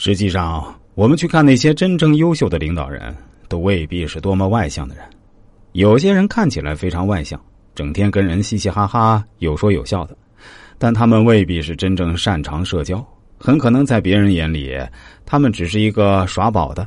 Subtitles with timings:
[0.00, 3.12] 实际上，我们去看那些真正优秀的领导人，
[3.48, 5.04] 都未必是多么外向的人。
[5.72, 7.38] 有些人看起来非常外向，
[7.74, 10.16] 整天跟人嘻嘻哈哈、有说有笑的，
[10.78, 13.04] 但他们未必是真正擅长社交。
[13.40, 14.78] 很可能在别人眼里，
[15.26, 16.86] 他们只是一个耍宝的。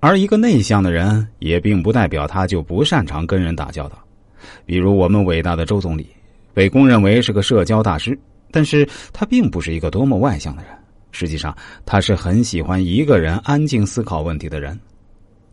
[0.00, 3.96] 而一个内向的人，也并不代表他就不擅长跟人打交道。
[4.66, 6.08] 比如我们伟大的周总理，
[6.52, 8.18] 被公认为是个社交大师，
[8.50, 10.72] 但是他并不是一个多么外向的人。
[11.12, 14.78] 实际上，他是很喜欢一个人安静思考问题的人。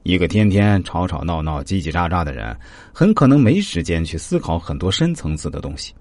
[0.04, 2.58] 一个天天吵吵闹闹、叽叽喳喳的人，
[2.94, 5.94] 很可能没时间去思考很多深层次的东西。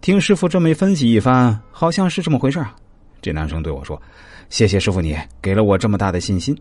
[0.00, 2.74] 听师傅这么一分析一番，好像是这么回事啊。
[3.22, 4.00] 这男生对我说
[4.50, 6.56] ：“谢谢师傅，你给了我这么大的信心。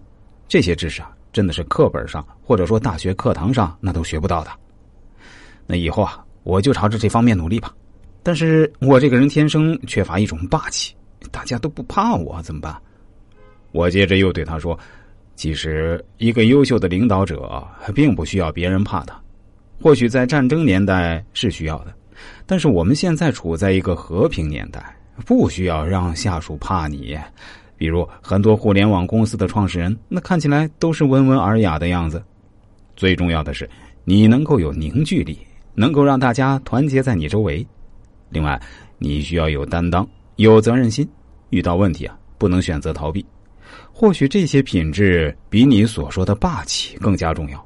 [0.47, 4.51] 这些知识啊，真的是课本上或者说大学课堂上那都学不到的。
[5.65, 7.73] 那以后啊，我就朝着这方面努力吧。
[8.21, 10.93] 但是我这个人天生缺乏一种霸气。”
[11.31, 12.75] 大家都不怕我怎么办？
[13.71, 14.77] 我接着又对他说
[15.35, 19.19] ：“其实，一个优秀的领导者并不需要别人怕他。
[19.81, 21.93] 或许在战争年代是需要的，
[22.45, 24.83] 但是我们现在处在一个和平年代，
[25.25, 27.17] 不需要让下属怕你。
[27.77, 32.21] 比如很多互联网公司的创始人，那看起来都是温文尔雅的样子。
[32.95, 33.69] 最重要的是，
[34.03, 35.39] 你能够有凝聚力，
[35.75, 37.65] 能够让大家团结在你周围。
[38.29, 38.59] 另外，
[38.97, 40.05] 你需要有担当。”
[40.39, 41.05] 有责任心，
[41.49, 43.25] 遇到问题啊，不能选择逃避。
[43.91, 47.65] 或许这些品质比你所说的霸气更加重要。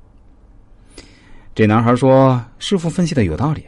[1.56, 3.64] 这男孩说：“师傅分析的有道理。”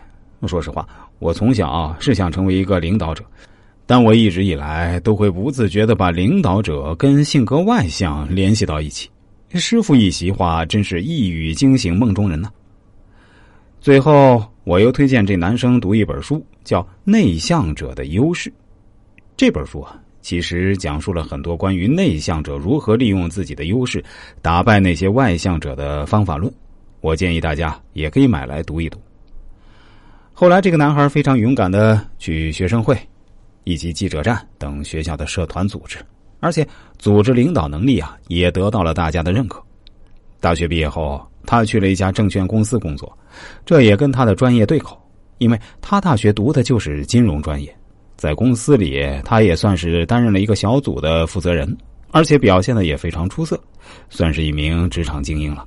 [0.47, 0.87] 说实话，
[1.19, 3.23] 我从小是想成为一个领导者，
[3.85, 9.09] 但我一直以来都会不自觉的把领导者跟性格外向联系到一起。
[9.53, 12.51] 师傅一席话，真是一语惊醒梦中人呢。
[13.79, 18.49] 最后，我又推荐这男生读一本书，叫《内向者的优势》。
[19.37, 24.03] 这本书啊，其实讲述了很多关于内向者如何利用自己的优势
[24.41, 26.51] 打败那些外向者的方法论。
[26.99, 28.99] 我建议大家也可以买来读一读。
[30.33, 32.97] 后来，这个男孩非常勇敢的去学生会、
[33.65, 35.99] 以及记者站等学校的社团组织，
[36.39, 36.67] 而且
[36.97, 39.63] 组织领导能力啊也得到了大家的认可。
[40.39, 43.15] 大学毕业后，他去了一家证券公司工作，
[43.63, 44.99] 这也跟他的专业对口，
[45.37, 47.71] 因为他大学读的就是金融专业。
[48.15, 51.75] 在公司里，他也算是担任了一个小组的负责人，
[52.11, 53.59] 而且表现的也非常出色，
[54.09, 55.65] 算是一名职场精英了。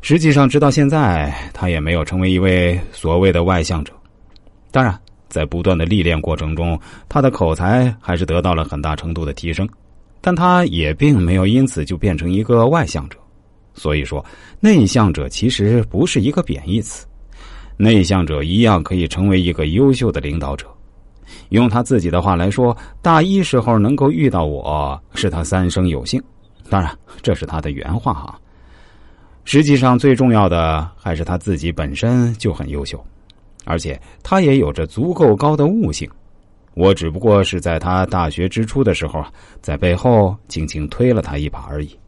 [0.00, 3.92] 实际上，直到现在，他也没有成为一位所谓的外向者。
[4.70, 4.96] 当然，
[5.28, 9.68] 在不断的历练过程中，他的口才还是得到了很大程度的提升，
[10.20, 13.18] 但他也并没有因此就变成一个外向者。
[13.74, 14.24] 所以说，
[14.60, 17.04] 内向者其实不是一个贬义词，
[17.76, 20.66] 内向者一样可以成为一个优秀的领导者。
[21.50, 26.22] 用他自己的话来说，大一时候能够遇到我是他三生有幸。
[26.70, 28.38] 当然，这是他的原话哈。
[29.44, 33.02] 实际上，最重要的还是他自己本身就很优秀，
[33.64, 36.06] 而且他也有着足够高的悟性。
[36.74, 39.24] 我只不过是在他大学之初的时候，
[39.62, 41.98] 在背后轻轻推了他一把而已。